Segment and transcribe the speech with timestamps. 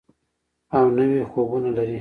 [0.75, 1.89] او نوي خوبونه لري.